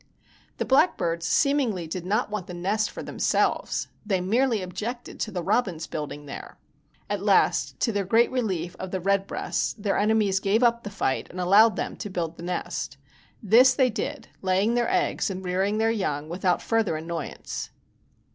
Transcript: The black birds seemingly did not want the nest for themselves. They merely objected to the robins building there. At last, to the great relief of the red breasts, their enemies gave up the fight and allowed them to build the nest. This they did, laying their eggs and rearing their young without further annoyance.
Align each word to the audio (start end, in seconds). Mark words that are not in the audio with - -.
The 0.57 0.65
black 0.65 0.97
birds 0.97 1.27
seemingly 1.27 1.85
did 1.85 2.07
not 2.07 2.31
want 2.31 2.47
the 2.47 2.55
nest 2.55 2.89
for 2.89 3.03
themselves. 3.03 3.87
They 4.03 4.19
merely 4.19 4.63
objected 4.63 5.19
to 5.19 5.29
the 5.31 5.43
robins 5.43 5.85
building 5.85 6.25
there. 6.25 6.57
At 7.07 7.21
last, 7.21 7.79
to 7.81 7.91
the 7.91 8.03
great 8.03 8.31
relief 8.31 8.75
of 8.79 8.89
the 8.89 8.99
red 8.99 9.27
breasts, 9.27 9.73
their 9.73 9.99
enemies 9.99 10.39
gave 10.39 10.63
up 10.63 10.81
the 10.81 10.89
fight 10.89 11.29
and 11.29 11.39
allowed 11.39 11.75
them 11.75 11.95
to 11.97 12.09
build 12.09 12.37
the 12.37 12.43
nest. 12.43 12.97
This 13.43 13.75
they 13.75 13.91
did, 13.91 14.27
laying 14.41 14.73
their 14.73 14.89
eggs 14.89 15.29
and 15.29 15.45
rearing 15.45 15.77
their 15.77 15.91
young 15.91 16.29
without 16.29 16.63
further 16.63 16.95
annoyance. 16.95 17.69